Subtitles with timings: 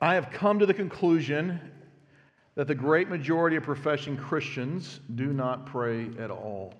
[0.00, 1.60] I have come to the conclusion
[2.54, 6.74] that the great majority of professing Christians do not pray at all.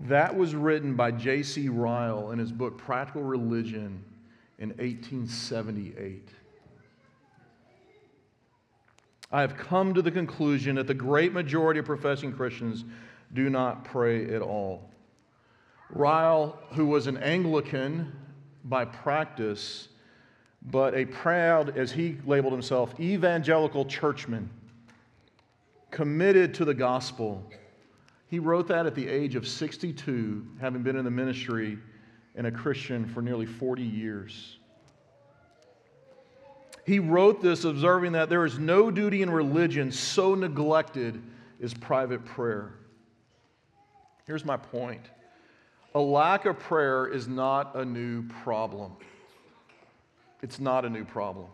[0.00, 1.68] That was written by J.C.
[1.68, 4.04] Ryle in his book Practical Religion
[4.58, 6.28] in 1878.
[9.30, 12.84] I have come to the conclusion that the great majority of professing Christians
[13.34, 14.87] do not pray at all.
[15.90, 18.12] Ryle, who was an Anglican
[18.64, 19.88] by practice,
[20.62, 24.50] but a proud, as he labeled himself, evangelical churchman,
[25.90, 27.50] committed to the gospel.
[28.28, 31.78] He wrote that at the age of 62, having been in the ministry
[32.34, 34.58] and a Christian for nearly 40 years.
[36.84, 41.22] He wrote this observing that there is no duty in religion so neglected
[41.62, 42.74] as private prayer.
[44.26, 45.02] Here's my point
[45.94, 48.92] a lack of prayer is not a new problem.
[50.42, 51.46] It's not a new problem.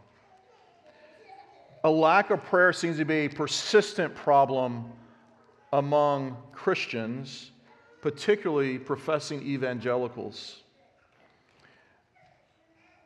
[1.84, 4.90] A lack of prayer seems to be a persistent problem
[5.72, 7.50] among Christians,
[8.00, 10.62] particularly professing evangelicals.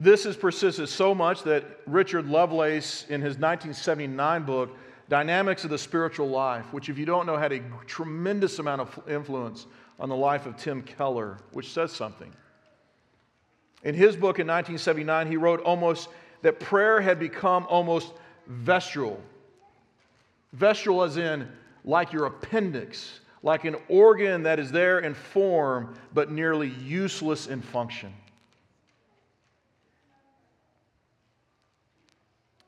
[0.00, 4.76] This has persisted so much that Richard Lovelace, in his 1979 book,
[5.08, 9.00] Dynamics of the Spiritual Life, which, if you don't know, had a tremendous amount of
[9.08, 9.66] influence
[9.98, 12.32] on the life of Tim Keller, which says something.
[13.82, 16.08] In his book in 1979, he wrote almost
[16.42, 18.12] that prayer had become almost
[18.46, 19.20] vestigial.
[20.52, 21.48] Vestigial, as in
[21.84, 27.62] like your appendix, like an organ that is there in form but nearly useless in
[27.62, 28.12] function.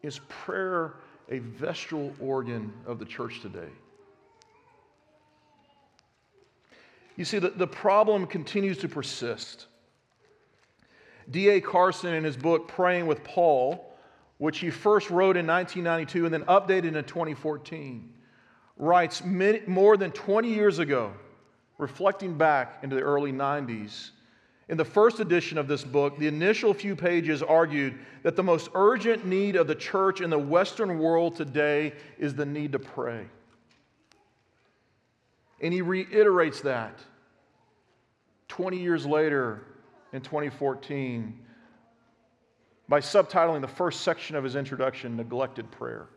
[0.03, 0.95] Is prayer
[1.29, 3.69] a vestigial organ of the church today?
[7.21, 9.67] You see, the, the problem continues to persist.
[11.31, 11.61] D.A.
[11.61, 13.95] Carson, in his book Praying with Paul,
[14.39, 18.11] which he first wrote in 1992 and then updated in 2014,
[18.79, 21.13] writes more than 20 years ago,
[21.77, 24.13] reflecting back into the early 90s.
[24.71, 28.71] In the first edition of this book, the initial few pages argued that the most
[28.73, 33.27] urgent need of the church in the Western world today is the need to pray.
[35.61, 36.99] And he reiterates that
[38.49, 39.63] 20 years later
[40.13, 41.39] in 2014
[42.89, 46.09] by subtitling the first section of his introduction, Neglected Prayer.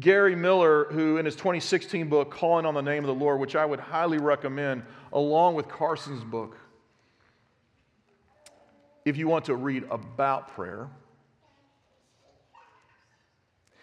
[0.00, 3.54] Gary Millar, who in his 2016 book, Calling on the Name of the Lord, which
[3.54, 4.82] I would highly recommend,
[5.12, 6.56] along with Carson's book,
[9.04, 10.88] if you want to read about prayer.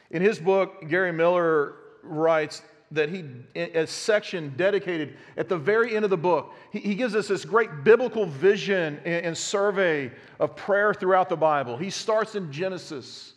[0.10, 2.62] In his book, Gary Millar writes
[2.92, 3.24] that he,
[3.56, 7.46] a section dedicated at the very end of the book, he, he gives us this
[7.46, 11.78] great biblical vision and, and survey of prayer throughout the Bible.
[11.78, 13.34] He starts in Genesis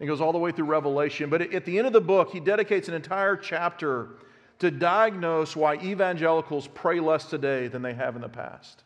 [0.00, 1.30] and goes all the way through Revelation.
[1.30, 4.10] But at the end of the book, he dedicates an entire chapter
[4.58, 8.82] to diagnose why evangelicals pray less today than they have in the past.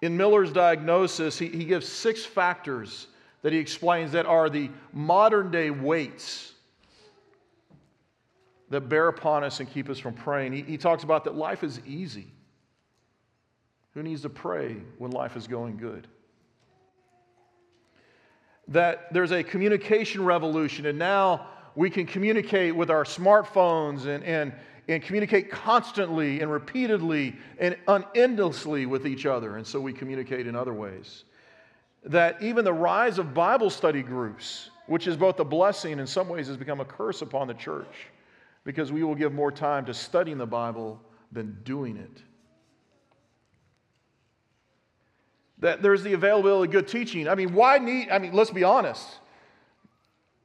[0.00, 3.06] In Millar's diagnosis, he, he gives six factors
[3.44, 6.54] that he explains that are the modern day weights
[8.70, 10.54] that bear upon us and keep us from praying.
[10.54, 12.32] He, he talks about that life is easy.
[13.92, 16.08] Who needs to pray when life is going good?
[18.68, 24.54] That there's a communication revolution, and now we can communicate with our smartphones and, and,
[24.88, 30.56] and communicate constantly and repeatedly and unendlessly with each other, and so we communicate in
[30.56, 31.24] other ways.
[32.04, 36.28] That even the rise of Bible study groups, which is both a blessing in some
[36.28, 38.08] ways has become a curse upon the church
[38.64, 41.00] because we will give more time to studying the Bible
[41.32, 42.22] than doing it.
[45.58, 47.28] That there's the availability of good teaching.
[47.28, 49.06] I mean, why need, I mean, let's be honest.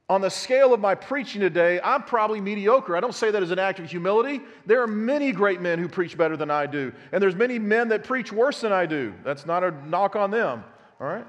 [0.08, 2.96] On the scale of my preaching today, I'm probably mediocre.
[2.96, 4.40] I don't say that as an act of humility.
[4.66, 7.88] There are many great men who preach better than I do, and there's many men
[7.88, 9.14] that preach worse than I do.
[9.22, 10.64] That's not a knock on them,
[11.00, 11.26] all right?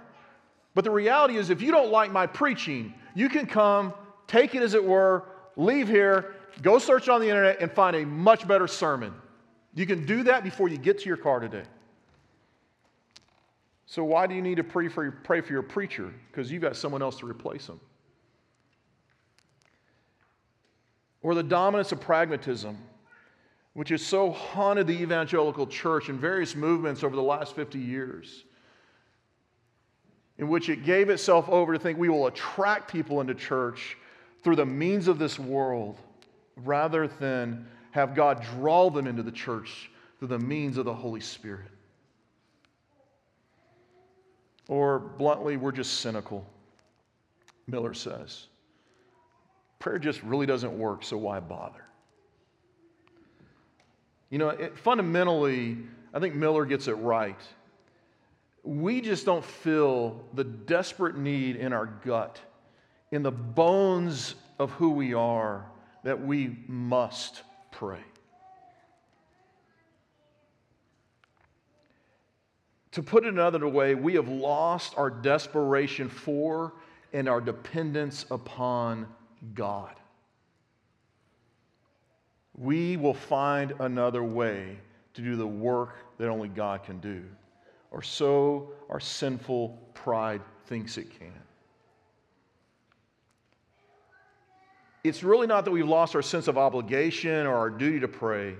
[0.74, 3.94] But the reality is, if you don't like my preaching, you can come,
[4.28, 5.26] take it as it were,
[5.58, 9.14] leave here, go search on the internet and find a much better sermon.
[9.74, 11.64] You can do that before you get to your car today.
[13.86, 16.14] So, why do you need to pray for your, pray for your preacher?
[16.30, 17.80] Because you've got someone else to replace him.
[21.22, 22.78] Or the dominance of pragmatism,
[23.74, 28.46] which has so haunted the evangelical church and various movements over the last 50 years,
[30.42, 33.96] in which it gave itself over to think we will attract people into church
[34.44, 36.00] through the means of this world
[36.58, 41.20] rather than have God draw them into the church through the means of the Holy
[41.20, 41.70] Spirit.
[44.68, 46.44] Or bluntly, we're just cynical,
[47.68, 48.48] Millar says.
[49.78, 51.86] Prayer just really doesn't work, so why bother?
[54.32, 55.78] You know, it, fundamentally,
[56.16, 57.40] I think Millar gets it right.
[58.64, 62.40] We just don't feel the desperate need in our gut,
[63.12, 65.66] in the bones of who we are,
[66.04, 67.42] that we must
[67.72, 68.04] pray.
[72.92, 76.74] To put it another way, we have lost our desperation for
[77.14, 79.08] and our dependence upon
[79.54, 79.96] God.
[82.58, 84.78] We will find another way
[85.14, 87.24] to do the work that only God can do,
[87.92, 91.34] or so our sinful pride thinks it can.
[95.04, 98.56] It's really not that we've lost our sense of obligation or our duty to pray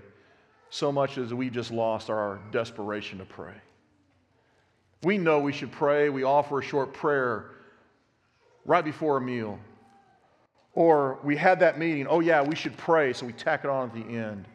[0.70, 3.54] so much as we've just lost our desperation to pray.
[5.04, 6.10] We know we should pray.
[6.10, 7.52] We offer a short prayer
[8.66, 9.60] right before a meal.
[10.74, 13.90] Or we had that meeting, oh, yeah, we should pray, so we tack it on
[13.90, 14.46] at the end.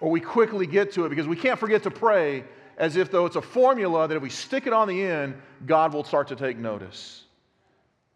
[0.00, 2.44] Or we quickly get to it because we can't forget to pray
[2.76, 5.34] as if though it's a formula that if we stick it on the end,
[5.66, 7.24] God will start to take notice.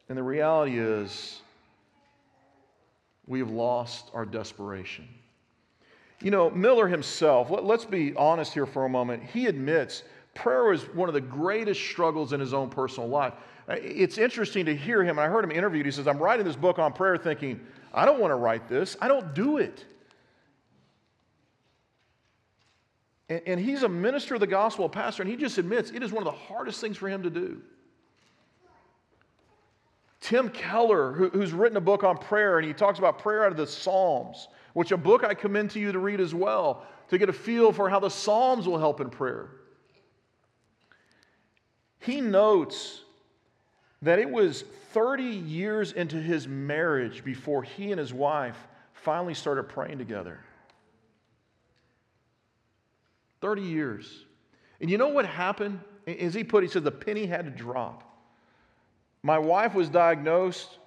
[0.08, 1.40] And the reality is,
[3.26, 5.06] we have lost our desperation.
[6.20, 10.02] You know, Millar himself, let, us be honest here for a moment, he admits
[10.34, 13.34] prayer is one of the greatest struggles in his own personal life.
[13.68, 15.18] Uh, it's interesting to hear him.
[15.18, 15.84] I heard him interviewed.
[15.84, 17.60] He says, I'm writing this book on prayer thinking,
[17.92, 18.96] I don't want to write this.
[19.00, 19.84] I don't do it.
[23.28, 26.02] And, and he's a minister of the gospel, a pastor, and he just admits it
[26.02, 27.60] is one of the hardest things for him to do.
[30.20, 33.52] Tim Keller, who, who's written a book on prayer, and he talks about prayer out
[33.52, 37.18] of the Psalms, which a book I commend to you to read as well, to
[37.18, 39.48] get a feel for how the Psalms will help in prayer.
[42.00, 43.02] He notes
[44.02, 48.56] that it was 30 years into his marriage before he and his wife
[48.92, 50.40] finally started praying together.
[53.40, 54.24] 30 years.
[54.80, 55.80] And you know what happened?
[56.06, 58.04] As he put, it, he said the penny had to drop.
[59.22, 60.78] My wife was diagnosed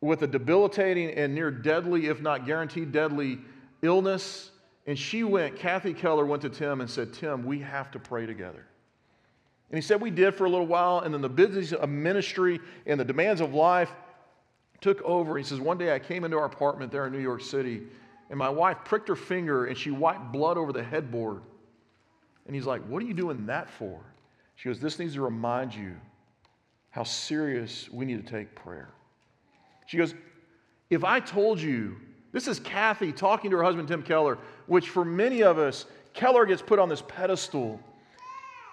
[0.00, 3.38] with a debilitating and near deadly, if not guaranteed deadly,
[3.82, 4.50] illness.
[4.86, 8.26] And she went, Kathy Keller went to Tim and said, Tim, we have to pray
[8.26, 8.64] together.
[9.70, 12.60] And he said we did for a little while, and then the business of ministry
[12.86, 13.92] and the demands of life
[14.80, 15.36] took over.
[15.36, 17.82] He says, One day I came into our apartment there in New York City,
[18.30, 21.42] and my wife pricked her finger and she wiped blood over the headboard.
[22.46, 24.00] And he's like, What are you doing that for?
[24.56, 25.94] She goes, This needs to remind you
[26.90, 28.90] how serious we need to take prayer.
[29.86, 30.14] She goes,
[30.88, 31.96] If I told you,
[32.32, 36.46] this is Kathy talking to her husband, Tim Keller, which for many of us, Keller
[36.46, 37.80] gets put on this pedestal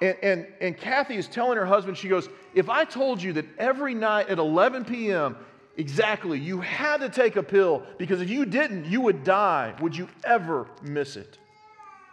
[0.02, 3.46] and, and, and Kathy is telling her husband, she goes, If I told you that
[3.58, 5.36] every night at 11 p.m.,
[5.76, 9.96] exactly, you had to take a pill because if you didn't, you would die, would
[9.96, 11.38] you ever miss it?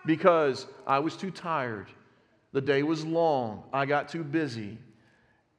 [0.06, 1.86] Because I was too tired.
[2.52, 3.64] The day was long.
[3.72, 4.78] I got too busy.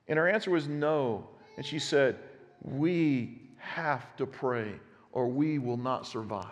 [0.07, 1.27] And her answer was no.
[1.57, 2.18] And she said,
[2.62, 4.74] We have to pray
[5.12, 6.45] or we will not survive.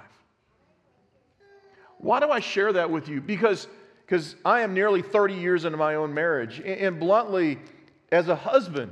[2.00, 3.22] Why do I share that with you?
[3.22, 3.68] Because
[4.06, 6.60] because I am nearly 30 years into my own marriage.
[6.60, 7.60] And bluntly,
[8.12, 8.92] as a husband,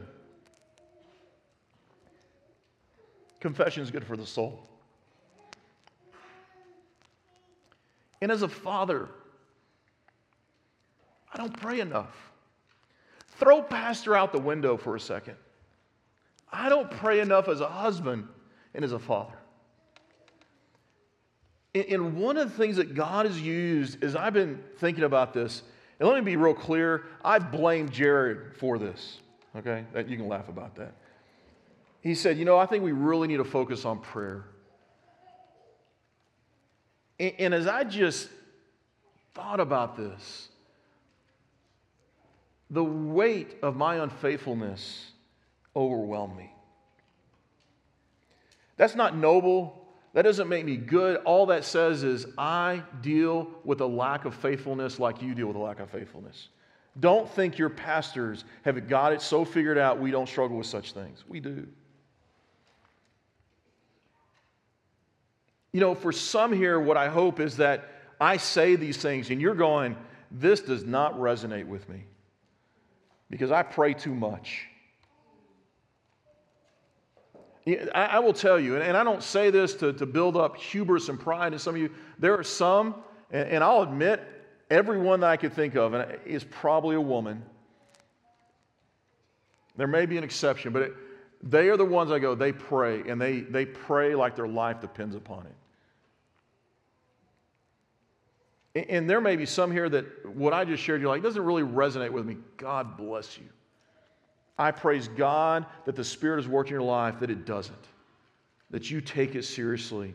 [3.39, 4.67] confession is good for the soul.
[8.21, 9.09] And as a father,
[11.33, 12.15] I don't pray enough.
[13.39, 15.35] Throw pastor out the window for a second.
[16.51, 18.27] I don't pray enough as a husband
[18.73, 19.37] and as a father.
[21.73, 25.63] And one of the things that God has used is I've been thinking about this,
[25.99, 29.19] and let me be real clear I blame Jared for this,
[29.55, 29.85] okay?
[29.95, 30.93] You can laugh about that.
[32.01, 34.45] He said, You know, I think we really need to focus on prayer.
[37.21, 38.29] And as I just
[39.35, 40.49] thought about this,
[42.71, 45.11] the weight of my unfaithfulness
[45.75, 46.51] overwhelmed me.
[48.77, 49.87] That's not noble.
[50.13, 51.17] That doesn't make me good.
[51.17, 55.57] All that says is I deal with a lack of faithfulness like you deal with
[55.57, 56.47] a lack of faithfulness.
[56.99, 60.93] Don't think your pastors have got it so figured out we don't struggle with such
[60.93, 61.23] things.
[61.27, 61.67] We do.
[65.73, 67.87] You know, for some here, what I hope is that
[68.19, 69.95] I say these things and you're going,
[70.29, 72.05] this does not resonate with me
[73.29, 74.67] because I pray too much.
[77.93, 81.53] I, will tell you, and, I don't say this to, build up hubris and pride
[81.53, 81.91] in some of you.
[82.17, 82.95] There are some,
[83.29, 84.21] and, I'll admit,
[84.69, 85.93] everyone that I could think of
[86.25, 87.43] is probably a woman.
[89.77, 90.93] There may be an exception, but
[91.43, 94.81] they are the ones I go, they pray, and they, they pray like their life
[94.81, 95.55] depends upon it.
[98.73, 101.63] And there may be some here that what I just shared, you're like, doesn't really
[101.63, 102.37] resonate with me.
[102.55, 103.49] God bless you.
[104.57, 107.87] I praise God that the Spirit is working in your life, that it doesn't,
[108.69, 110.13] that you take it seriously.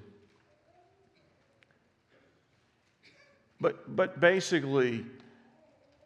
[3.60, 5.04] But, but basically,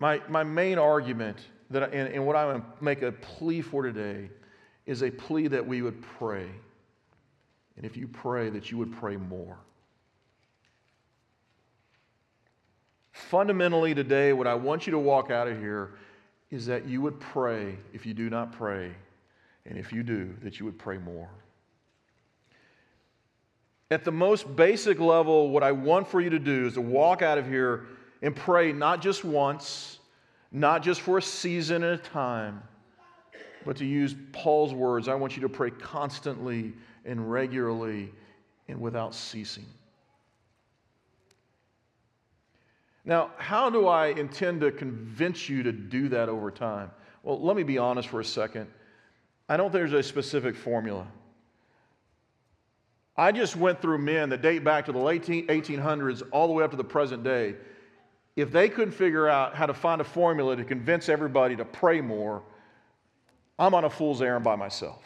[0.01, 1.39] my, my main argument
[1.71, 4.31] that I, and, and what I want to make a plea for today
[4.87, 6.47] is a plea that we would pray.
[7.77, 9.59] And if you pray, that you would pray more.
[13.29, 15.93] Fundamentally, today, what I want you to walk out of here
[16.51, 18.93] is that you would pray if you do not pray,
[19.67, 21.29] and if you do, that you would pray more.
[23.91, 27.23] At the most basic level, what I want for you to do is to walk
[27.23, 27.87] out of here
[28.23, 29.99] and pray not just once,
[30.51, 32.63] not just for a season at a time,
[33.65, 36.73] but to use Paul's words, I want you to pray constantly
[37.05, 38.13] and regularly
[38.67, 39.67] and without ceasing.
[43.05, 46.91] Now, how do I intend to convince you to do that over time?
[47.23, 48.69] Well, let me be honest for a second.
[49.49, 51.07] I don't think there's a specific formula.
[53.17, 56.65] I just went through men that date back to the late 1800s all the way
[56.65, 57.57] up to the present day.
[58.37, 62.01] If they couldn't figure out how to find a formula to convince everybody to pray
[62.01, 62.43] more,
[63.59, 65.03] I'm on a fool's errand by myself.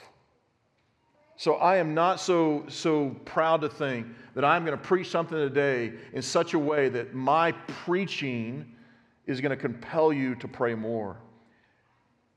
[1.36, 5.36] So I am not so, so proud to think that I'm going to preach something
[5.36, 8.72] today in such a way that my preaching
[9.26, 11.16] is going to compel you to pray more.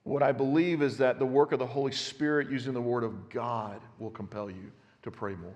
[0.04, 3.30] What I believe is that the work of the Holy Spirit using the Word of
[3.30, 4.72] God will compel you
[5.04, 5.54] to pray more.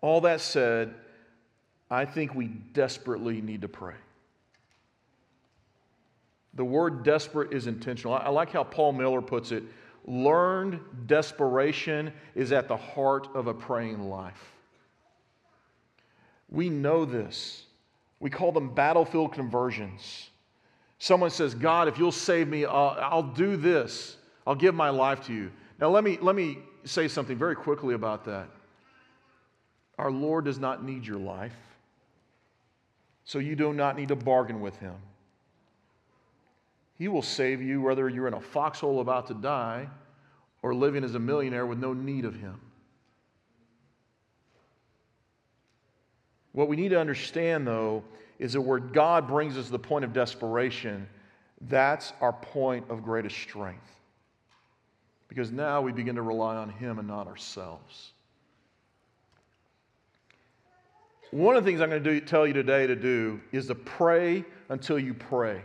[0.00, 0.94] All that said,
[1.90, 3.96] I think we desperately need to pray.
[6.54, 8.14] The word desperate is intentional.
[8.14, 9.62] I like how Paul Miller puts it
[10.06, 14.52] learned desperation is at the heart of a praying life.
[16.48, 17.64] We know this.
[18.18, 20.30] We call them battlefield conversions.
[20.98, 24.16] Someone says, God, if you'll save me, I'll, I'll do this.
[24.46, 25.50] I'll give my life to you.
[25.78, 28.48] Now, let me, let me say something very quickly about that.
[29.96, 31.56] Our Lord does not need your life,
[33.24, 34.94] so you do not need to bargain with Him.
[37.00, 39.88] He will save you whether you're in a foxhole about to die
[40.62, 42.60] or living as a millionaire with no need of Him.
[46.52, 48.04] What we need to understand, though,
[48.38, 51.08] is that where God brings us to the point of desperation,
[51.62, 53.80] that's our point of greatest strength.
[55.26, 58.10] Because now we begin to rely on Him and not ourselves.
[61.30, 63.74] One of the things I'm going to do, tell you today to do is to
[63.74, 65.62] pray until you pray.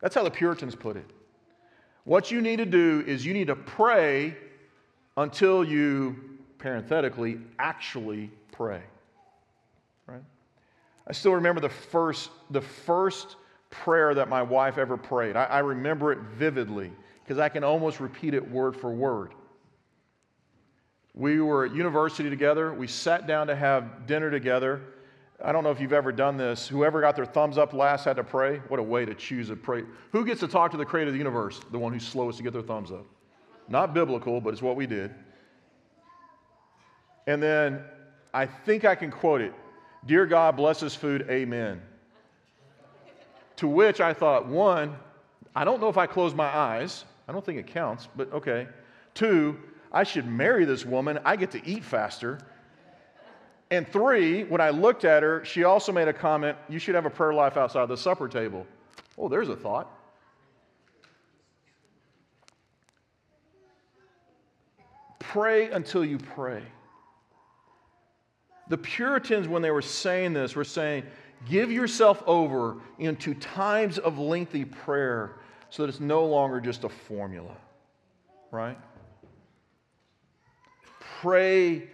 [0.00, 1.10] That's how the Puritans put it.
[2.04, 4.36] What you need to do is you need to pray
[5.16, 6.16] until you,
[6.58, 8.82] parenthetically, actually pray.
[10.06, 10.22] Right?
[11.06, 13.36] I still remember the first, the first
[13.70, 15.36] prayer that my wife ever prayed.
[15.36, 16.92] I, I remember it vividly
[17.24, 19.32] because I can almost repeat it word for word.
[21.14, 22.72] We were at university together.
[22.72, 24.82] We sat down to have dinner together.
[25.44, 26.66] I don't know if you've ever done this.
[26.66, 28.58] Whoever got their thumbs up last had to pray.
[28.68, 29.84] What a way to choose a pray.
[30.12, 31.60] Who gets to talk to the creator of the universe?
[31.70, 33.04] The one who's slowest to get their thumbs up.
[33.68, 35.14] Not biblical, but it's what we did.
[37.26, 37.82] And then
[38.32, 39.52] I think I can quote it
[40.06, 41.82] Dear God, bless this food, amen.
[43.56, 44.96] to which I thought, one,
[45.54, 47.04] I don't know if I close my eyes.
[47.28, 48.68] I don't think it counts, but okay.
[49.14, 49.58] Two,
[49.90, 51.18] I should marry this woman.
[51.24, 52.38] I get to eat faster.
[53.70, 57.06] And three, when I looked at her, she also made a comment you should have
[57.06, 58.66] a prayer life outside the supper table.
[59.18, 59.90] Oh, there's a thought.
[65.18, 66.62] Pray until you pray.
[68.68, 71.04] The Puritans, when they were saying this, were saying,
[71.48, 75.36] give yourself over into times of lengthy prayer
[75.70, 77.56] so that it's no longer just a formula,
[78.50, 78.78] right?
[81.20, 81.88] Pray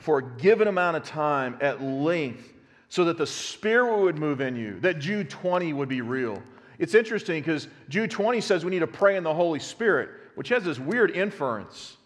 [0.00, 2.52] for a given amount of time at length
[2.88, 6.42] so that the Spirit would move in you, that Jude 20 would be real.
[6.78, 10.48] It's interesting because Jude 20 says we need to pray in the Holy Spirit, which
[10.48, 11.96] has this weird inference.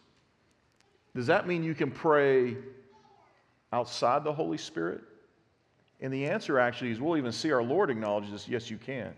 [1.15, 2.57] Does that mean you can pray
[3.73, 5.01] outside the Holy Spirit?
[6.01, 9.15] And the answer actually is we'll even see our Lord acknowledge this yes, you can.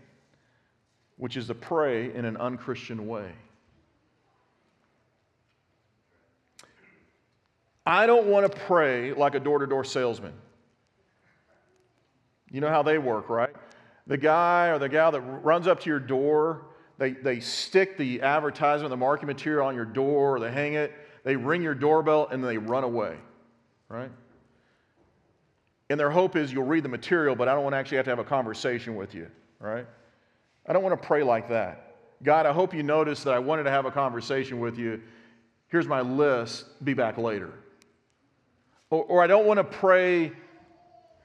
[1.17, 3.31] which is to pray in an unchristian way.
[7.87, 10.33] I don't want to pray like a door to door salesman.
[12.51, 13.55] You know how they work, right?
[14.07, 16.65] The guy or the gal that runs up to your door,
[16.97, 20.91] they, they stick the advertisement, the marketing material on your door, or they hang it,
[21.23, 23.15] they ring your doorbell, and they run away,
[23.87, 24.11] right?
[25.89, 28.05] And their hope is you'll read the material, but I don't want to actually have
[28.07, 29.87] to have a conversation with you, right?
[30.65, 31.95] I don't want to pray like that.
[32.21, 35.01] God, I hope you noticed that I wanted to have a conversation with you.
[35.69, 37.53] Here's my list, be back later.
[38.89, 40.31] Or, or I don't want to pray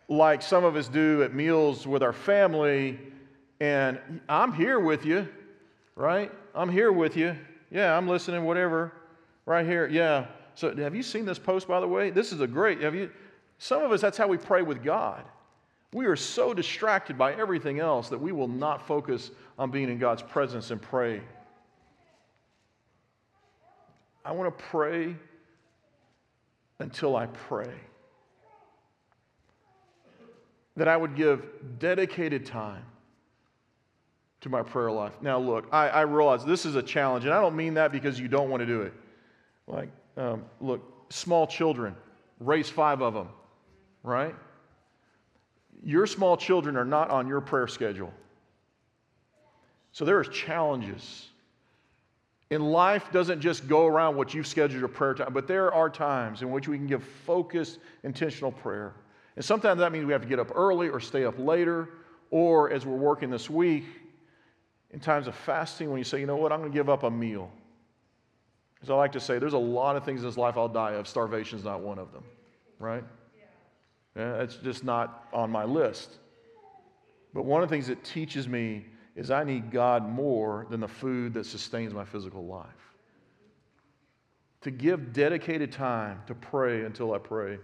[0.09, 2.99] like some of us do at meals with our family,
[3.61, 5.29] and I'm here with you,
[5.97, 6.31] right?
[6.55, 7.37] I'm here with you.
[7.71, 8.93] Yeah, I'm listening, whatever.
[9.47, 9.87] Right here.
[9.89, 10.27] Yeah.
[10.55, 12.11] So have you seen this post, by the way?
[12.11, 13.11] This is a great, have you?
[13.59, 15.25] Some of us, that's how we pray with God.
[15.93, 19.99] We are so distracted by everything else that we will not focus on being in
[19.99, 21.21] God's presence and pray.
[24.25, 25.17] I want to pray
[26.79, 27.73] until I pray
[30.77, 31.45] that I would give
[31.79, 32.85] dedicated time
[34.41, 35.13] to my prayer life.
[35.21, 38.19] Now, look, I, I, realize this is a challenge, and I don't mean that because
[38.19, 38.93] you don't want to do it.
[39.69, 41.95] Like, um, look, small children,
[42.41, 43.29] raise five of them,
[44.03, 44.35] right?
[45.85, 48.13] Your small children are not on your prayer schedule.
[49.93, 51.29] So there are challenges.
[52.53, 55.89] And life doesn't just go around what you've scheduled your prayer time, but there are
[55.89, 58.93] times in which we can give focused, intentional prayer.
[59.37, 61.89] And sometimes that means we have to get up early or stay up later,
[62.31, 63.85] or as we're working this week,
[64.91, 67.05] in times of fasting, when you say, you know what, I'm going to give up
[67.05, 67.51] a meal.
[68.83, 70.93] As I like to say, there's a lot of things in this life I'll die
[70.93, 71.09] of.
[71.09, 72.25] Starvation is not one of them,
[72.79, 73.05] right?
[74.15, 76.19] Yeah, it's just not on my list.
[77.33, 80.89] But one of the things it teaches me is I need God more than the
[80.89, 82.67] food that sustains my physical life.
[84.63, 87.59] To give dedicated time to pray until I pray.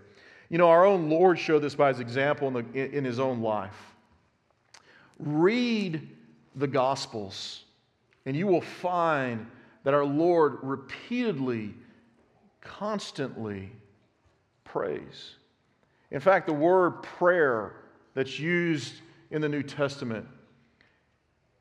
[0.50, 3.40] You know, our own Lord showed this by his example in, the, in his own
[3.40, 3.76] life.
[5.18, 6.08] Read
[6.56, 7.64] the Gospels,
[8.26, 9.46] and you will find
[9.84, 11.74] that our Lord repeatedly,
[12.60, 13.70] constantly
[14.64, 15.34] prays.
[16.10, 17.74] In fact, the word prayer
[18.14, 18.94] that's used
[19.30, 20.26] in the New Testament,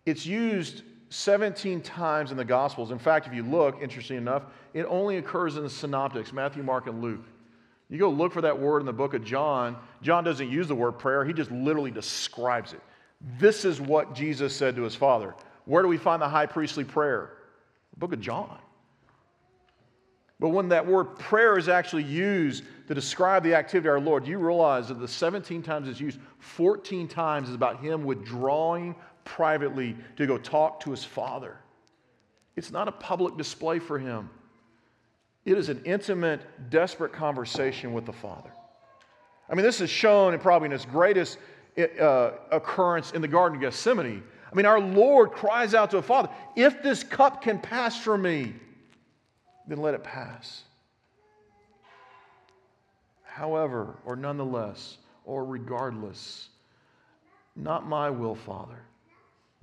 [0.07, 2.91] it's used 17 times in the Gospels.
[2.91, 4.43] In fact, if you look, interesting enough,
[4.73, 7.25] it only occurs in the synoptics Matthew, Mark, and Luke.
[7.89, 9.77] You go look for that word in the book of John.
[10.01, 12.81] John doesn't use the word prayer, he just literally describes it.
[13.39, 15.35] This is what Jesus said to his Father.
[15.65, 17.31] Where do we find the high priestly prayer?
[17.93, 18.57] The book of John.
[20.39, 24.27] But when that word prayer is actually used to describe the activity of our Lord,
[24.27, 28.95] you realize that the 17 times it's used, 14 times is about him withdrawing
[29.27, 31.57] privately to go talk to his Father.
[32.55, 34.29] It's not a public display for him.
[35.45, 38.49] It is an intimate, desperate conversation with the Father.
[39.49, 41.37] I mean, this is shown in probably in its greatest
[41.77, 44.23] uh, occurrence in the Garden of Gethsemane.
[44.51, 48.23] I mean, our Lord cries out to the Father, If this cup can pass from
[48.23, 48.53] me,
[49.67, 50.63] then let it pass.
[53.23, 56.49] However, or nonetheless, or regardless,
[57.55, 58.79] not my will, Father,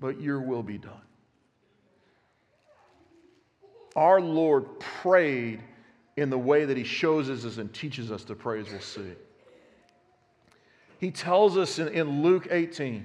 [0.04, 1.00] but your will be done.
[3.96, 5.62] Our Lord prayed
[6.18, 9.14] in the way that he shows us and teaches us to pray, as we'll see.
[11.00, 13.02] He tells us in, in Luke 18,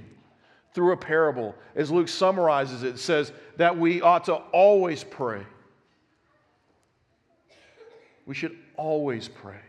[0.73, 5.43] through a parable, as Luke summarizes it, says that we ought to always pray.
[8.25, 9.62] We should always pray.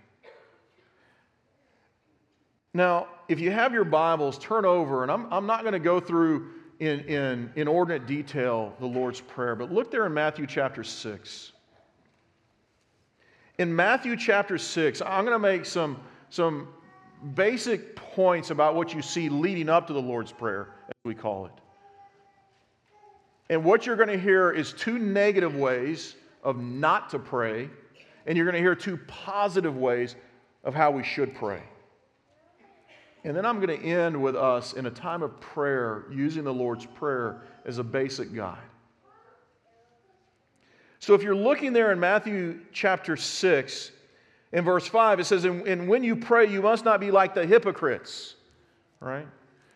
[2.75, 6.01] Now, if you have your Bibles, turn over, and I'm, I'm not going to go
[6.01, 11.53] through in, in inordinate detail the Lord's Prayer, but look there in Matthew chapter 6.
[13.59, 16.69] In Matthew chapter 6, I'm going to make some, some
[17.35, 21.45] basic points about what you see leading up to the Lord's Prayer, as we call
[21.45, 21.53] it.
[23.51, 27.69] And what you're going to hear is two negative ways of not to pray,
[28.25, 30.17] and you're going to hear two positive ways
[30.65, 31.63] of how we should pray.
[33.25, 36.55] And then I'm going to end with us in a time of prayer using the
[36.55, 38.59] Lord's Prayer as a basic guide.
[41.01, 43.93] So if you're looking there in Matthew chapter 6,
[44.53, 47.47] in verse 5, it says, and, when you pray, you must not be like the
[47.47, 48.35] hypocrites,
[49.01, 49.27] right?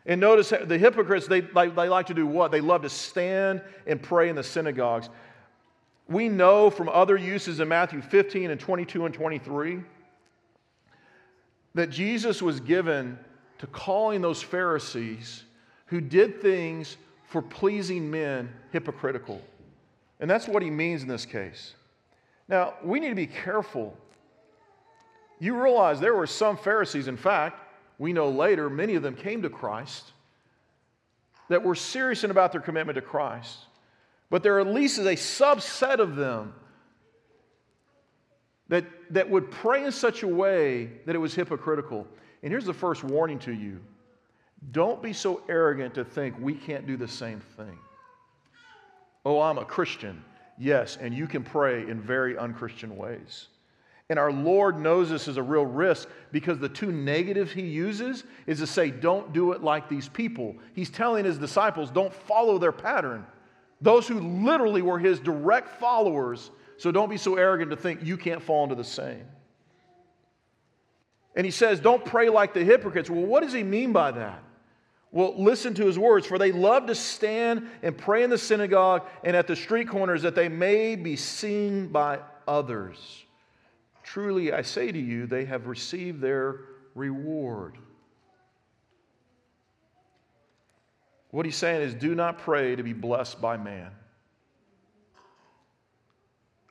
[0.06, 2.50] And notice the hypocrites, they, they, they like to do what?
[2.50, 5.08] They love to stand and pray in the synagogues.
[6.08, 9.80] We know from other uses in Matthew 15 and 22 and 23
[11.74, 13.18] that Jesus was given
[13.58, 15.44] to calling those Pharisees
[15.86, 19.40] who did things for pleasing men hypocritical.
[20.20, 21.74] And that's what he means in this case.
[22.48, 23.96] Now, we need to be careful.
[25.38, 27.60] You realize there were some Pharisees, in fact,
[27.98, 30.12] we know later, many of them came to Christ,
[31.48, 33.58] that were serious about their commitment to Christ.
[34.30, 36.54] But there at least is a subset of them
[38.68, 42.06] that, that would pray in such a way that it was hypocritical.
[42.44, 43.80] And here's the first warning to you
[44.70, 47.78] don't be so arrogant to think we can't do the same thing.
[49.24, 50.22] Oh, I'm a Christian.
[50.58, 53.48] Yes, and you can pray in very unchristian ways.
[54.10, 58.24] And our Lord knows this is a real risk because the two negatives he uses
[58.46, 60.54] is to say, don't do it like these people.
[60.74, 63.26] He's telling his disciples, don't follow their pattern.
[63.80, 68.18] Those who literally were his direct followers, so don't be so arrogant to think you
[68.18, 69.24] can't fall into the same.
[71.36, 73.10] And he says, don't pray like the hypocrites.
[73.10, 74.42] Well, what does he mean by that?
[75.10, 79.06] Well, listen to his words, for they love to stand and pray in the synagogue
[79.22, 82.18] and at the street corners that they may be seen by
[82.48, 83.24] others.
[84.02, 86.60] Truly, I say to you, they have received their
[86.94, 87.78] reward.
[91.30, 93.90] What he's saying is, do not pray to be blessed by man.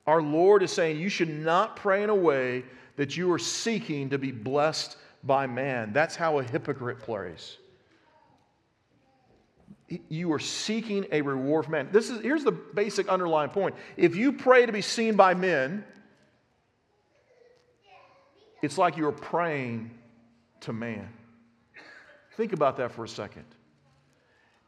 [0.05, 2.63] Our Lord is saying you should not pray in a way
[2.95, 5.93] that you are seeking to be blessed by man.
[5.93, 7.57] That's how a hypocrite prays
[10.09, 11.89] you are seeking a reward from man.
[11.91, 13.75] This is, here's the basic underlying point.
[13.97, 15.83] If you pray to be seen by men,
[18.61, 19.91] it's like you're praying
[20.61, 21.09] to man.
[22.37, 23.45] Think about that for a second.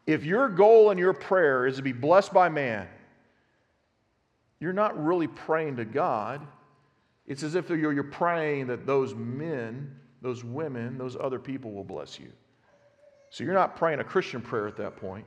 [0.05, 2.87] If your goal in your prayer is to be blessed by man,
[4.59, 6.45] you're not really praying to God.
[7.27, 11.83] It's as if you're, you're praying that those men, those women, those other people will
[11.83, 12.31] bless you.
[13.29, 15.25] So you're not praying a Christian prayer at that point.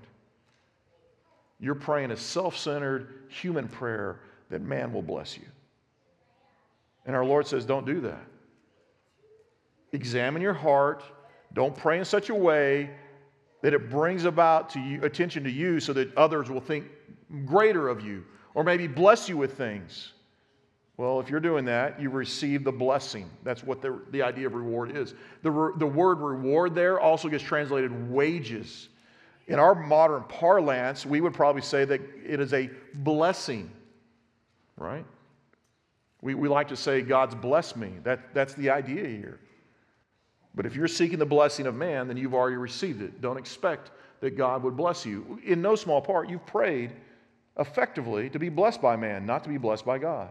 [1.60, 5.44] You're praying a self centered human prayer that man will bless you.
[7.04, 8.24] And our Lord says, don't do that.
[9.92, 11.02] Examine your heart.
[11.54, 12.90] Don't pray in such a way
[13.62, 16.86] that it brings about to you, attention to you so that others will think
[17.44, 20.12] greater of you or maybe bless you with things.
[20.98, 23.30] Well, if you're doing that, you receive the blessing.
[23.44, 25.14] That's what the, the idea of reward is.
[25.42, 28.88] The, re, the word reward there also gets translated wages.
[29.46, 33.70] In our modern parlance, we would probably say that it is a blessing,
[34.76, 35.06] right?
[36.20, 37.92] We, we like to say, God's blessed me.
[38.02, 39.38] That, that's the idea here.
[40.56, 43.20] But if you're seeking the blessing of man, then you've already received it.
[43.20, 45.38] Don't expect that God would bless you.
[45.44, 46.90] In no small part, you've prayed
[47.56, 50.30] effectively to be blessed by man, not to be blessed by God.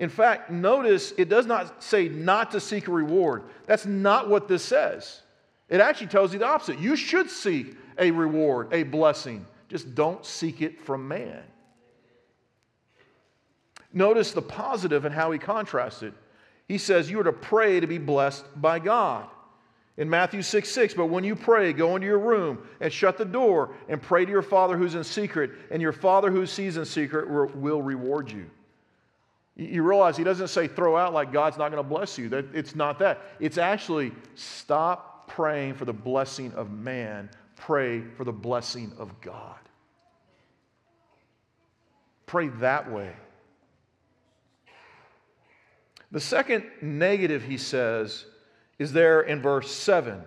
[0.00, 3.42] In fact, notice it does not say not to seek a reward.
[3.66, 5.20] That's not what this says.
[5.68, 6.80] It actually tells you the opposite.
[6.80, 9.46] You should seek a reward, a blessing.
[9.68, 11.42] Just don't seek it from man.
[13.92, 16.14] Notice the positive and how he contrasts it.
[16.66, 19.28] He says, You are to pray to be blessed by God.
[19.98, 23.24] In Matthew 6 6, but when you pray, go into your room and shut the
[23.26, 26.86] door and pray to your Father who's in secret, and your Father who sees in
[26.86, 28.46] secret will reward you.
[29.56, 32.30] You realize he doesn't say throw out like God's not going to bless you.
[32.54, 33.20] It's not that.
[33.40, 39.58] It's actually stop praying for the blessing of man, pray for the blessing of God.
[42.26, 43.12] Pray that way.
[46.12, 48.24] The second negative he says
[48.78, 50.22] is there in verse 7.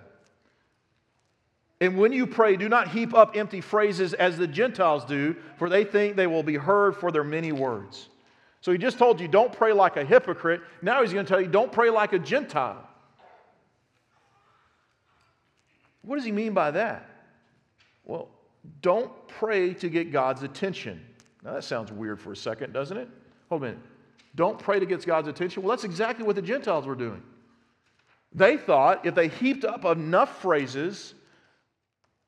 [1.82, 5.68] And when you pray, do not heap up empty phrases as the Gentiles do, for
[5.68, 8.08] they think they will be heard for their many words.
[8.64, 10.62] So he just told you, don't pray like a hypocrite.
[10.82, 12.88] Now he's going to tell you, don't pray like a Gentile.
[16.02, 17.10] What does he mean by that?
[18.06, 18.30] Well,
[18.82, 21.06] don't pray to get God's attention.
[21.44, 23.10] Now that sounds weird for a second, doesn't it?
[23.50, 23.80] Hold a minute.
[24.36, 25.62] Don't pray to get God's attention.
[25.62, 27.22] Well, that's exactly what the Gentiles were doing.
[28.34, 31.16] They thought if they heaped up enough phrases,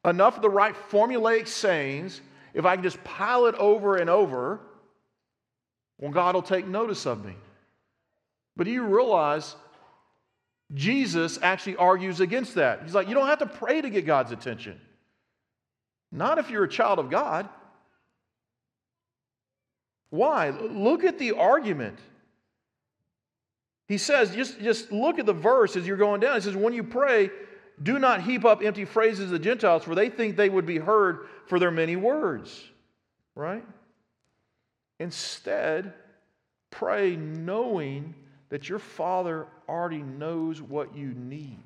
[0.04, 2.20] enough of the right formulaic sayings,
[2.54, 4.60] if I can just pile it over and over,
[6.00, 7.36] well, God will take notice of me.
[8.58, 9.56] But do you realize
[10.74, 12.82] Jesus actually argues against that?
[12.84, 14.80] He's like, you don't have to pray to get God's attention.
[16.12, 17.48] Not if you're a child of God.
[20.10, 20.50] Why?
[20.50, 22.00] Look at the argument.
[23.88, 26.36] He says, just, just look at the verse as you're going down.
[26.36, 27.30] He says, when you pray,
[27.84, 30.78] do not heap up empty phrases of the Gentiles, for they think they would be
[30.78, 32.64] heard for their many words.
[33.36, 33.66] Right?
[35.00, 35.94] Instead,
[36.72, 38.14] pray knowing
[38.50, 41.64] that your Father already knows what you need.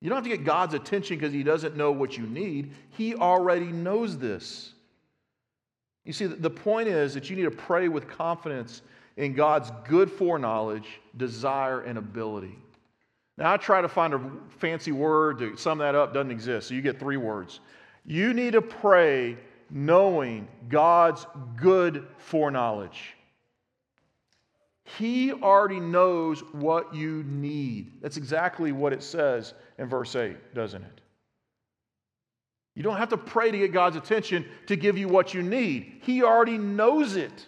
[0.00, 2.72] You don't have to get God's attention because He doesn't know what you need.
[2.90, 4.72] He already knows this.
[6.04, 8.82] You see, the point is that you need to pray with confidence
[9.16, 12.56] in God's good foreknowledge, desire, and ability.
[13.38, 14.20] Now, I try to find a
[14.58, 16.68] fancy word to sum that up, doesn't exist.
[16.68, 17.60] So you get three words.
[18.04, 19.36] You need to pray
[19.70, 21.26] knowing God's
[21.56, 23.14] good foreknowledge.
[24.84, 28.00] He already knows what you need.
[28.00, 31.00] That's exactly what it says in verse 8, doesn't it?
[32.76, 36.00] You don't have to pray to get God's attention to give you what you need.
[36.02, 37.46] He already knows it.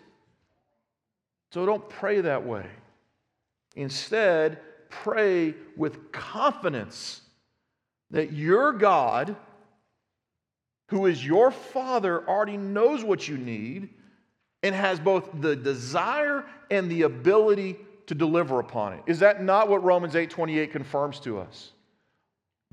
[1.53, 2.67] So don't pray that way.
[3.77, 4.59] Instead,
[4.91, 7.21] pray with confidence
[8.11, 9.37] that your God,
[10.89, 13.91] who is your Father, already knows what you need
[14.63, 19.03] and has both the desire and the ability to deliver upon it.
[19.07, 21.73] Is that not what Romans 8:28 confirms to us?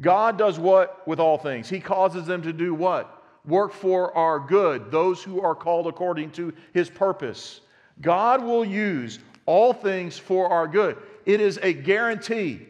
[0.01, 1.69] God does what with all things?
[1.69, 3.23] He causes them to do what?
[3.45, 7.61] Work for our good, those who are called according to his purpose.
[8.01, 10.97] God will use all things for our good.
[11.25, 12.65] It is a guarantee.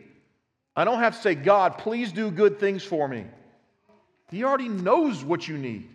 [0.76, 3.26] I don't have to say, God, please do good things for me.
[4.32, 5.90] He already knows what you need.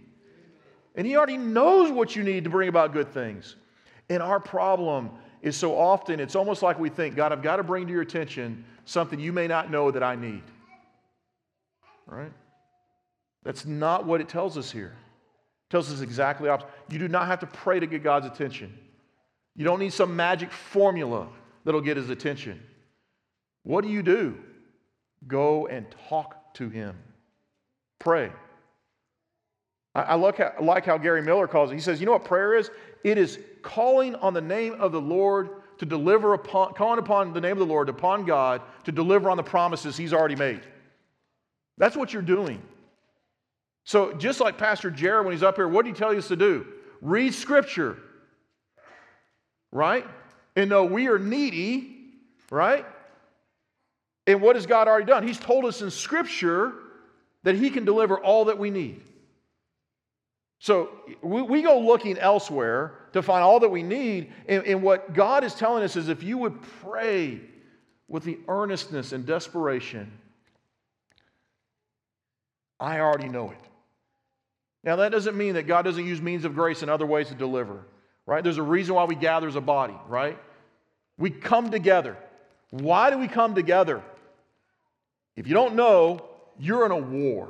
[0.94, 3.56] And He already knows what you need to bring about good things.
[4.08, 5.10] And our problem
[5.42, 8.02] is so often, it's almost like we think, God, I've got to bring to your
[8.02, 10.42] attention something you may not know that I need.
[12.06, 12.32] Right?
[13.44, 14.94] That's not what it tells us here.
[15.68, 16.70] It tells us exactly opposite.
[16.90, 18.76] You do not have to pray to get God's attention.
[19.56, 21.28] You don't need some magic formula
[21.64, 22.60] that'll get his attention.
[23.62, 24.38] What do you do?
[25.26, 26.96] Go and talk to him.
[28.00, 28.32] Pray.
[29.94, 31.74] I, like how, like how Gary Millar calls it.
[31.74, 32.70] He says, You know what prayer is?
[33.02, 37.40] It is calling on the name of the Lord to deliver upon, calling upon the
[37.40, 40.60] name of the Lord, upon God, to deliver on the promises he's already made.
[41.76, 42.62] That's what you're doing.
[43.84, 46.36] So, just like Pastor Jared, when he's up here, what did he tell us to
[46.36, 46.66] do?
[47.00, 47.96] Read Scripture,
[49.72, 50.06] right?
[50.54, 51.96] And know we are needy,
[52.50, 52.86] right?
[54.26, 55.26] And what has God already done?
[55.26, 56.74] He's told us in Scripture
[57.42, 59.02] that He can deliver all that we need.
[60.60, 60.90] So
[61.22, 64.32] we, we go looking elsewhere to find all that we need.
[64.46, 67.40] And, and what God is telling us is if you would pray
[68.08, 70.12] with the earnestness and desperation,
[72.78, 73.58] I already know it.
[74.84, 77.34] Now, that doesn't mean that God doesn't use means of grace and other ways to
[77.34, 77.84] deliver,
[78.26, 78.42] right?
[78.42, 80.38] There's a reason why we gather as a body, right?
[81.18, 82.16] We come together.
[82.70, 84.02] Why do we come together?
[85.36, 87.48] If you don't know, you're in a war.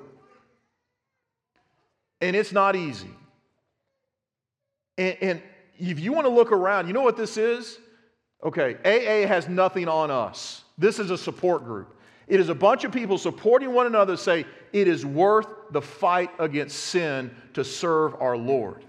[2.21, 3.11] And it's not easy.
[4.99, 5.43] And, and
[5.79, 7.79] if you want to look around, you know what this is?
[8.43, 10.65] Okay, AA has nothing on us.
[10.79, 11.97] This is a support group.
[12.27, 16.31] It is a bunch of people supporting one another say it is worth the fight
[16.39, 18.85] against sin to serve our Lord.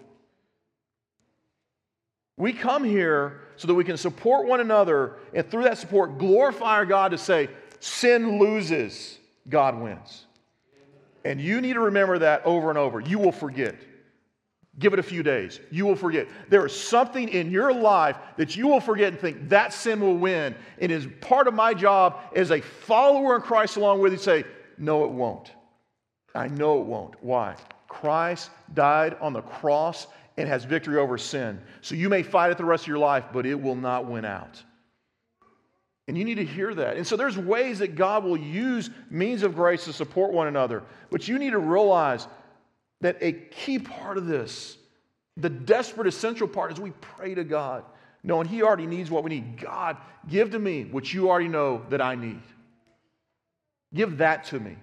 [2.38, 6.76] We come here so that we can support one another and through that support glorify
[6.76, 9.18] our God to say, sin loses,
[9.50, 10.26] God wins.
[11.24, 13.00] And you need to remember that over and over.
[13.00, 13.76] You will forget.
[14.80, 15.60] Give it a few days.
[15.70, 16.28] You will forget.
[16.50, 20.18] There is something in your life that you will forget and think that sin will
[20.18, 20.56] win.
[20.80, 24.18] And It is part of my job as a follower in Christ along with you
[24.18, 24.46] say,
[24.78, 25.52] no, it won't.
[26.34, 27.22] I know it won't.
[27.22, 27.56] Why?
[27.88, 31.60] Christ died on the cross and has victory over sin.
[31.82, 34.24] So you may fight it the rest of your life, but it will not win
[34.24, 34.64] out.
[36.12, 36.98] And you need to hear that.
[36.98, 40.84] And so there's ways that God will use means of grace to support one another.
[41.10, 42.28] But you need to realize
[43.00, 44.76] that a key part of this,
[45.38, 47.86] the desperate essential part, is we pray to God,
[48.24, 49.62] knowing He already needs what we need.
[49.62, 49.96] God,
[50.28, 52.42] give to me what you already know that I need.
[53.94, 54.76] Give that to me.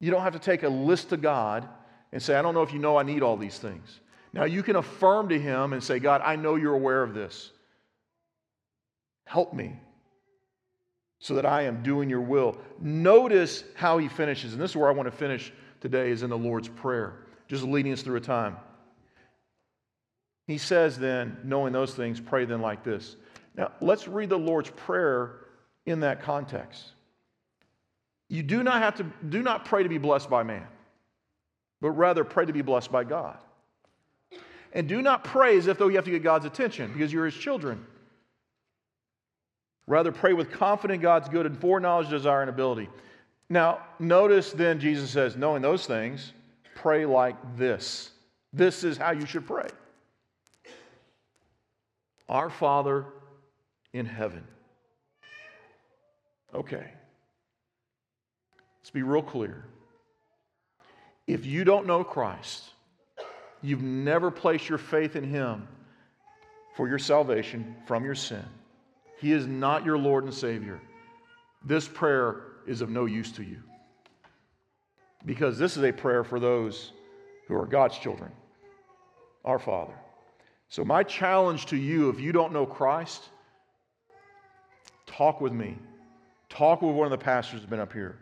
[0.00, 1.68] You don't have to take a list to God
[2.10, 4.00] and say, I don't know if you know I need all these things.
[4.32, 7.50] Now you can affirm to Him and say, God, I know you're aware of this.
[9.26, 9.78] Help me
[11.18, 12.56] so that I am doing your will.
[12.80, 16.30] Notice how he finishes, and this is where I want to finish today, is in
[16.30, 18.56] the Lord's Prayer, just leading us through a time.
[20.46, 23.16] He says, then, knowing those things, pray then like this.
[23.56, 25.40] Now, let's read the Lord's Prayer
[25.86, 26.84] in that context.
[28.28, 30.66] You do not have to, do not pray to be blessed by man,
[31.80, 33.38] but rather pray to be blessed by God.
[34.72, 37.24] And do not pray as if though you have to get God's attention because you're
[37.24, 37.84] his children.
[39.86, 42.88] Rather, pray with confident God's good and foreknowledge, desire, and ability.
[43.48, 46.32] Now, notice then Jesus says, knowing those things,
[46.74, 48.10] pray like this.
[48.52, 49.68] This is how you should pray.
[52.28, 53.04] Our Father
[53.92, 54.44] in heaven.
[56.54, 56.86] Okay.
[58.78, 59.64] let's be real clear.
[61.26, 62.64] If you don't know Christ,
[63.62, 65.66] you've never placed your faith in Him
[66.76, 68.44] for your salvation from your sin,
[69.18, 70.80] He is not your Lord and Savior,
[71.64, 73.62] this prayer is of no use to you.
[75.24, 76.92] Because this is a prayer for those
[77.48, 78.30] who are God's children,
[79.44, 79.94] our Father.
[80.68, 83.22] So, my challenge to you, if you don't know Christ,
[85.06, 85.78] talk with me.
[86.48, 88.18] Talk with one of the pastors who's been up here.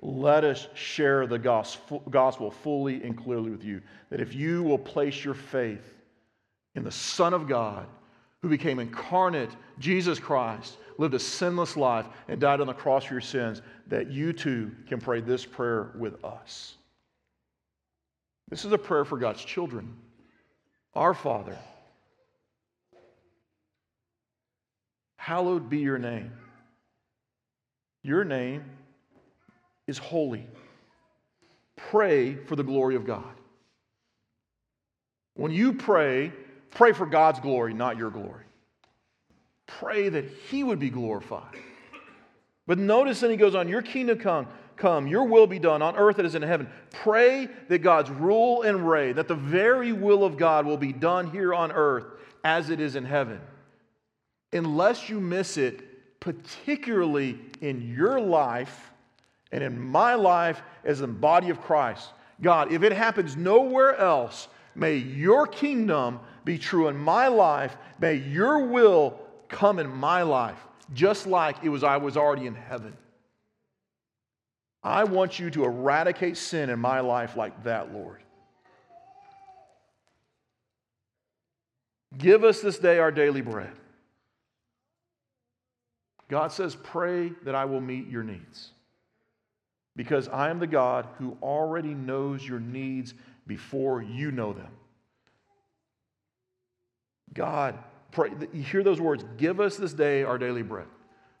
[0.00, 3.80] Let us share the gospel fully and clearly with you.
[4.10, 5.98] That if you will place your faith
[6.74, 7.86] in the Son of God,
[8.46, 13.14] who became incarnate, Jesus Christ, lived a sinless life, and died on the cross for
[13.14, 16.76] your sins, that you too can pray this prayer with us.
[18.48, 19.96] This is a prayer for God's children.
[20.94, 21.58] Our Father,
[25.16, 26.30] hallowed be your name.
[28.04, 28.64] Your name
[29.88, 30.46] is holy.
[31.74, 33.24] Pray for the glory of God.
[35.34, 36.32] When you pray,
[36.70, 38.44] pray for God's glory, not your glory.
[39.66, 41.56] Pray that He would be glorified.
[42.66, 45.96] But notice then he goes on, Your kingdom come, come, your will be done on
[45.96, 46.68] earth as in heaven.
[46.90, 51.30] Pray that God's rule and reign, that the very will of God will be done
[51.30, 52.06] here on earth
[52.44, 53.40] as it is in heaven.
[54.52, 58.92] Unless you miss it, particularly in your life
[59.52, 62.10] and in my life as the body of Christ.
[62.40, 67.76] God, if it happens nowhere else, may your kingdom be true in my life.
[67.98, 70.58] May your will come in my life,
[70.94, 72.96] just like it was I was already in heaven.
[74.82, 78.22] I want you to eradicate sin in my life like that, Lord.
[82.16, 83.72] Give us this day our daily bread.
[86.28, 88.70] God says, Pray that I will meet your needs.
[89.96, 93.14] Because I am the God who already knows your needs
[93.46, 94.70] before you know them.
[97.32, 97.78] God,
[98.10, 100.86] pray, you hear those words give us this day our daily bread,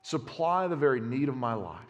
[0.02, 1.80] supply the very need of my life,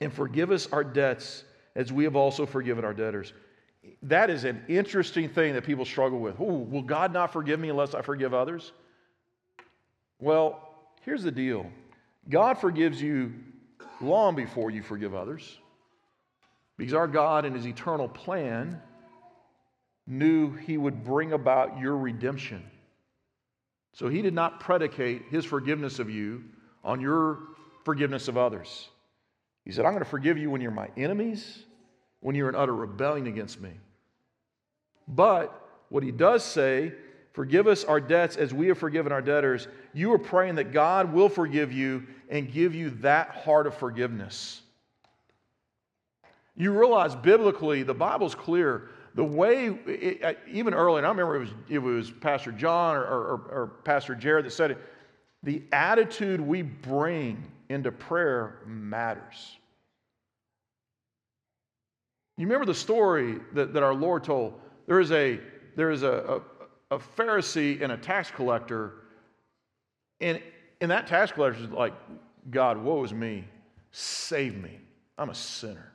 [0.00, 1.44] and forgive us our debts
[1.74, 3.32] as we have also forgiven our debtors.
[4.02, 6.40] That is an interesting thing that people struggle with.
[6.40, 8.72] Ooh, will God not forgive me unless I forgive others?
[10.18, 10.60] Well,
[11.02, 11.66] here's the deal
[12.28, 13.32] God forgives you
[14.00, 15.58] long before you forgive others
[16.76, 18.80] because our God, in His eternal plan,
[20.06, 22.62] knew he would bring about your redemption.
[23.92, 26.44] So he did not predicate his forgiveness of you
[26.84, 27.38] on your
[27.84, 28.88] forgiveness of others.
[29.64, 31.64] He said, I'm going to forgive you when you're my enemies,
[32.20, 33.70] when you're in utter rebellion against me.
[35.08, 36.92] But what he does say,
[37.32, 41.12] forgive us our debts as we have forgiven our debtors, you are praying that God
[41.12, 44.62] will forgive you and give you that heart of forgiveness.
[46.56, 51.40] You realize biblically, the Bible's clear the way, it, even early, and I remember it
[51.40, 54.78] was, it was Pastor John or, or, or Pastor Jared that said it,
[55.42, 59.56] the attitude we bring into prayer matters.
[62.36, 64.60] You remember the story that, that our Lord told?
[64.86, 65.40] There is a,
[65.76, 66.42] there is a,
[66.90, 68.92] a, a Pharisee and a tax collector,
[70.20, 70.42] and,
[70.82, 71.94] and that tax collector is like,
[72.50, 73.44] God, woe is me.
[73.92, 74.78] Save me.
[75.16, 75.92] I'm a sinner.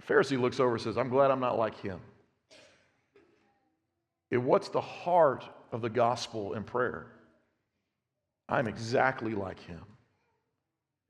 [0.00, 2.00] The Pharisee looks over and says, I'm glad I'm not like him.
[4.30, 7.06] And what's the heart of the gospel and prayer?
[8.48, 9.82] I'm exactly like him.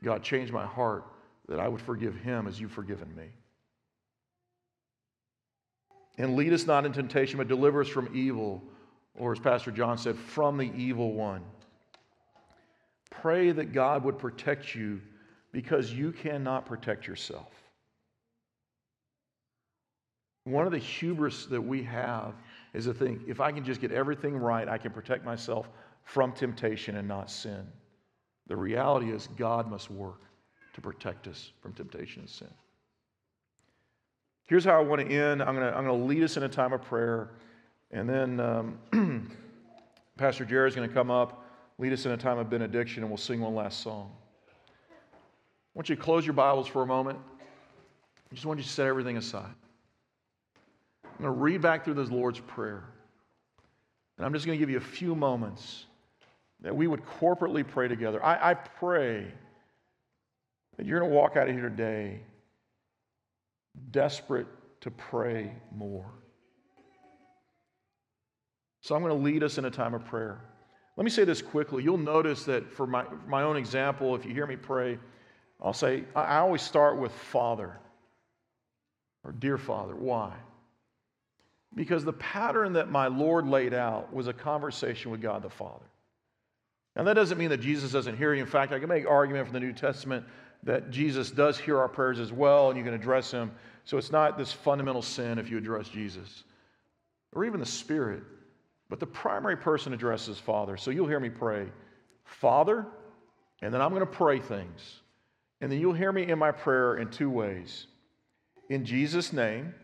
[0.03, 1.05] God, change my heart
[1.49, 3.27] that I would forgive him as you've forgiven me.
[6.19, 8.63] And lead us not in temptation, but deliver us from evil,
[9.15, 11.43] or as Pastor John said, from the evil one.
[13.11, 15.01] Pray that God would protect you
[15.53, 17.53] because you cannot protect yourself.
[20.51, 22.35] One of the hubris that we have
[22.75, 25.69] is to think if I can just get everything right, I can protect myself
[26.05, 27.67] from temptation and not sin.
[28.49, 30.23] The reality is, God must work
[30.75, 32.49] to protect us from temptation and sin.
[34.49, 36.43] Here's how I want to end I'm going to, I'm going to lead us in
[36.43, 37.31] a time of prayer,
[37.93, 39.31] and then um,
[40.17, 41.45] Pastor Jared is going to come up,
[41.79, 44.11] lead us in a time of benediction, and we'll sing one last song.
[44.61, 47.19] I want you to close your Bibles for a moment.
[48.31, 49.55] I just want you to set everything aside.
[51.21, 52.83] I'm going to read back through this Lord's Prayer.
[54.17, 55.85] And I'm just going to give you a few moments
[56.63, 58.25] that we would corporately pray together.
[58.25, 59.31] I, I pray
[60.79, 62.21] that you're going to walk out of here today
[63.91, 64.47] desperate
[64.81, 66.11] to pray more.
[68.81, 70.41] So I'm going to lead us in a time of prayer.
[70.97, 71.83] Let me say this quickly.
[71.83, 74.99] You'll notice that for my, my own example, if you hear me pray,
[75.61, 77.79] I'll say, I always start with Father
[79.23, 79.95] or Dear Father.
[79.95, 80.33] Why?
[81.75, 85.85] Because the pattern that my Lord laid out was a conversation with God the Father.
[86.97, 88.41] Now, that doesn't mean that Jesus doesn't hear you.
[88.41, 90.25] In fact, I can make argument from the New Testament
[90.65, 93.53] that Jesus does hear our prayers as well, and you can address him.
[93.85, 96.45] So it's not this fundamental sin if you address Jesus
[97.33, 98.23] or even the Spirit.
[98.89, 100.77] But the primary person addresses Father.
[100.77, 101.69] So you'll hear me pray,
[102.25, 102.87] Father,
[103.63, 105.01] and then I'm going to pray things.
[105.61, 107.87] And then you'll hear me in my prayer in two ways.
[108.69, 109.75] In Jesus' name,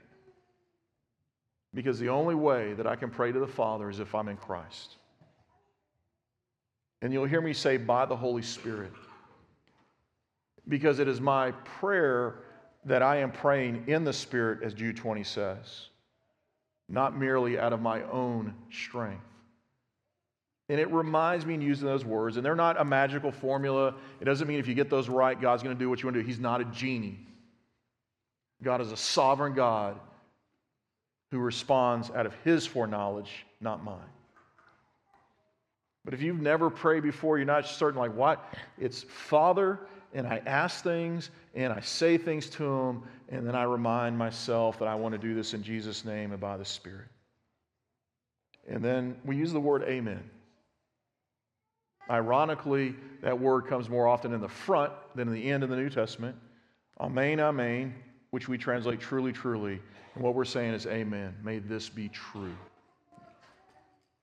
[1.76, 4.38] because the only way that I can pray to the Father is if I'm in
[4.38, 4.96] Christ.
[7.02, 8.92] And you'll hear me say, by the Holy Spirit.
[10.66, 12.38] Because it is my prayer
[12.86, 15.88] that I am praying in the Spirit, as Jude 20 says,
[16.88, 19.20] not merely out of my own strength.
[20.70, 23.94] And it reminds me in using those words, and they're not a magical formula.
[24.18, 26.14] It doesn't mean if you get those right, God's going to do what you want
[26.14, 26.26] to do.
[26.26, 27.20] He's not a genie.
[28.62, 30.00] God is a sovereign God
[31.30, 33.98] who responds out of his foreknowledge, not mine.
[36.04, 38.54] But if you've never prayed before, you're not certain, like, what?
[38.78, 39.80] It's Father,
[40.14, 44.78] and I ask things, and I say things to Him, and then I remind myself
[44.78, 47.08] that I want to do this in Jesus' name and by the Spirit.
[48.68, 50.22] And then we use the word Amen.
[52.08, 55.76] Ironically, that word comes more often in the front than in the end of the
[55.76, 56.36] New Testament.
[57.00, 57.94] Amen, Amen,
[58.30, 59.82] which we translate truly, truly.
[60.16, 61.34] And what we're saying is Amen.
[61.44, 62.56] May this be true.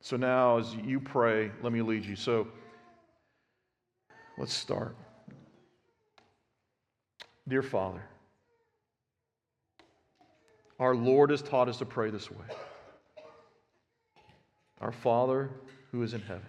[0.01, 2.15] So now, as you pray, let me lead you.
[2.15, 2.47] So
[4.37, 4.97] let's start.
[7.47, 8.01] Dear Father,
[10.79, 12.45] our Lord has taught us to pray this way
[14.81, 15.51] Our Father
[15.91, 16.41] who is in heaven.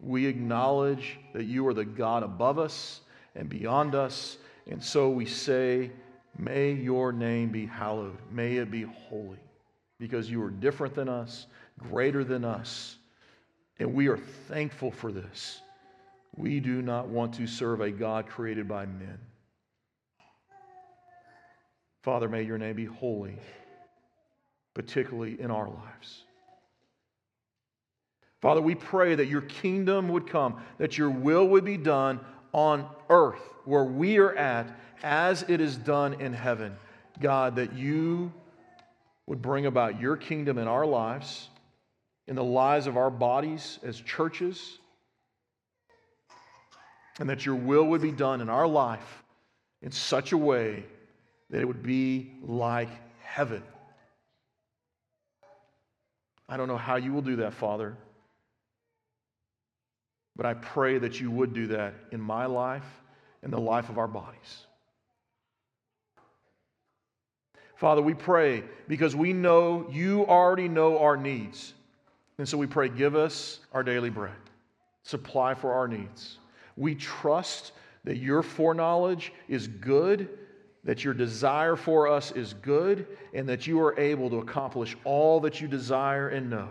[0.00, 3.02] We acknowledge that you are the God above us
[3.36, 4.36] and beyond us,
[4.68, 5.92] and so we say,
[6.38, 8.16] May your name be hallowed.
[8.30, 9.40] May it be holy,
[9.98, 11.46] because you are different than us,
[11.78, 12.96] greater than us,
[13.80, 15.60] and we are thankful for this.
[16.36, 19.18] We do not want to serve a God created by men.
[22.02, 23.36] Father, may your name be holy,
[24.74, 26.22] particularly in our lives.
[28.40, 32.20] Father, we pray that your kingdom would come, that your will would be done
[32.52, 34.68] on earth where we are at
[35.02, 36.76] as it is done in heaven.
[37.20, 38.32] God, that you
[39.26, 41.48] would bring about your kingdom in our lives,
[42.26, 44.78] in the lives of our bodies as churches,
[47.20, 49.22] and that your will would be done in our life
[49.82, 50.84] in such a way
[51.50, 52.88] that it would be like
[53.22, 53.62] heaven.
[56.48, 57.96] I don't know how you will do that, Father.
[60.38, 62.86] But I pray that you would do that in my life
[63.42, 64.66] and the life of our bodies.
[67.74, 71.74] Father, we pray because we know you already know our needs.
[72.38, 74.34] And so we pray, give us our daily bread,
[75.02, 76.38] supply for our needs.
[76.76, 77.72] We trust
[78.04, 80.28] that your foreknowledge is good,
[80.84, 85.40] that your desire for us is good, and that you are able to accomplish all
[85.40, 86.68] that you desire and know.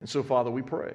[0.00, 0.94] And so, Father, we pray.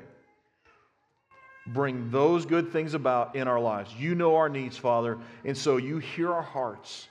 [1.67, 3.93] Bring those good things about in our lives.
[3.97, 7.07] You know our needs, Father, and so you hear our hearts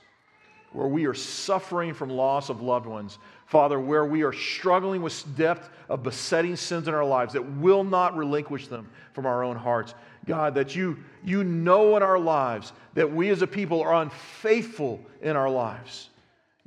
[0.73, 3.19] where we are suffering from loss of loved ones.
[3.45, 7.83] Father, where we are struggling with depth of besetting sins in our lives that will
[7.83, 9.93] not relinquish them from our own hearts.
[10.25, 14.99] God, that you, you know in our lives that we as a people are unfaithful
[15.21, 16.09] in our lives.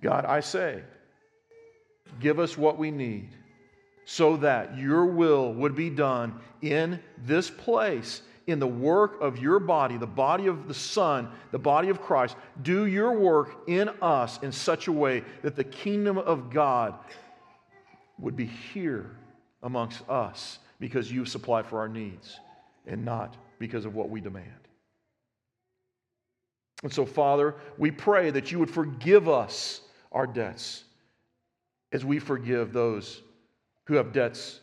[0.00, 0.82] God, I say,
[2.20, 3.28] give us what we need
[4.06, 9.58] so that your will would be done in this place, in the work of your
[9.58, 12.36] body, the body of the Son, the body of Christ.
[12.62, 16.94] Do your work in us in such a way that the kingdom of God
[18.20, 19.10] would be here
[19.64, 22.38] amongst us because you supply for our needs
[22.86, 24.46] and not because of what we demand.
[26.84, 29.80] And so, Father, we pray that you would forgive us
[30.12, 30.84] our debts
[31.90, 33.22] as we forgive those
[33.86, 34.60] who have debts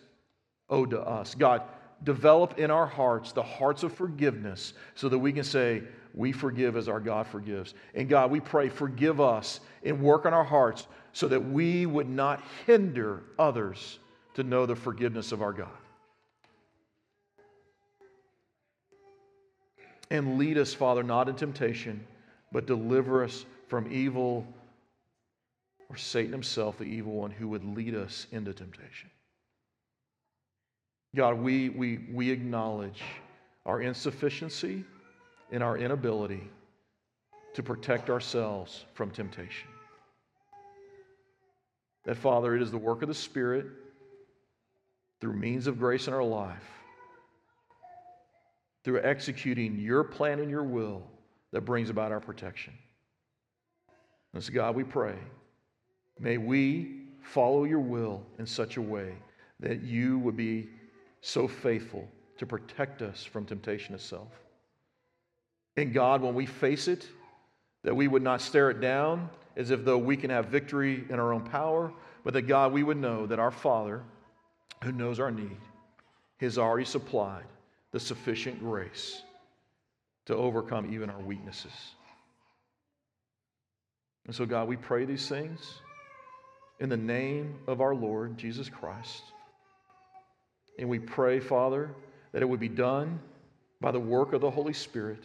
[0.70, 1.36] owed to us.
[1.36, 1.64] God,
[2.04, 6.78] develop in our hearts the hearts of forgiveness so that we can say, We forgive
[6.78, 7.74] as our God forgives.
[7.96, 12.10] And God, we pray, forgive us and work on our hearts so that we would
[12.10, 14.00] not hinder others
[14.36, 15.68] to know the forgiveness of our God.
[20.10, 22.06] And lead us, Father, not in temptation,
[22.52, 24.46] but deliver us from evil
[25.94, 29.12] or Satan himself, the evil one, who would lead us into temptation.
[31.16, 33.00] God, we, we, we acknowledge
[33.68, 34.84] our insufficiency
[35.52, 36.50] and our inability
[37.54, 39.70] to protect ourselves from temptation.
[42.06, 43.68] That, Father, it is the work of the Spirit
[45.22, 46.68] through means of grace in our life,
[48.84, 51.04] through executing your plan and your will
[51.52, 52.74] that brings about our protection.
[54.34, 55.14] And so, God, we pray,
[56.20, 59.14] may we follow your will in such a way
[59.60, 60.70] that you would be
[61.22, 62.08] so faithful
[62.38, 64.28] to protect us from temptation itself.
[65.78, 67.08] And God, when we face it,
[67.84, 71.20] that we would not stare it down as if though we can have victory in
[71.20, 71.92] our own power,
[72.24, 74.02] but that God, we would know that our Father,
[74.84, 75.58] who knows our need,
[76.38, 77.46] has already supplied
[77.92, 79.22] the sufficient grace
[80.26, 81.72] to overcome even our weaknesses.
[84.26, 85.80] And so, God, we pray these things
[86.84, 89.24] in the name of our Lord Jesus Christ.
[90.78, 91.90] And we pray, Father,
[92.34, 93.20] that it would be done
[93.80, 95.24] by the work of the Holy Spirit.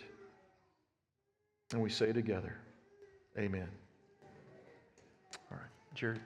[1.72, 2.56] And we say together,
[3.36, 3.68] Amen.
[5.50, 6.20] All right, Jared.